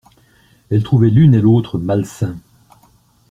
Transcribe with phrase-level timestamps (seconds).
[0.71, 2.39] elle trouvait l’une et l’autre malsains.